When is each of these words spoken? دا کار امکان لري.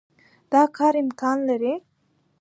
دا 0.51 0.61
کار 0.77 0.93
امکان 1.03 1.37
لري. 1.49 1.73